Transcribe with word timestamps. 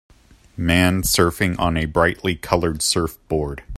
Man 0.57 1.03
surfing 1.03 1.59
on 1.59 1.77
a 1.77 1.85
brightly 1.85 2.35
colored 2.35 2.81
surfboard. 2.81 3.63